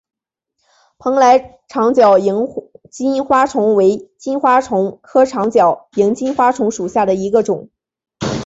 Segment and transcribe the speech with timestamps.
[0.97, 2.47] 蓬莱长脚萤
[2.89, 7.69] 金花虫为金花虫科长脚萤金花虫属下的一个种。